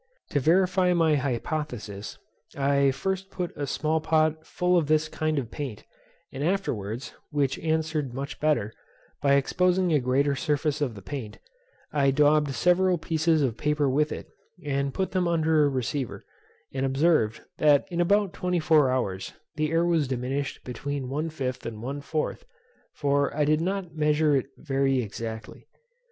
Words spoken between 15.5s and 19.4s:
a receiver, and observed, that in about twenty four hours,